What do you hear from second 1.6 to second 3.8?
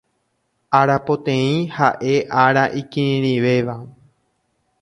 ha'e ára ikirirĩvéva.